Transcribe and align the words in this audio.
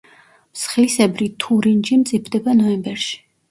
მსხლისებრი 0.59 1.27
თურინჯი 1.45 2.01
მწიფდება 2.01 2.59
ნოემბერში. 2.65 3.25